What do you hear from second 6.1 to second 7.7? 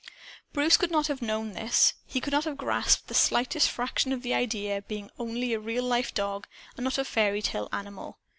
dog and not a fairytale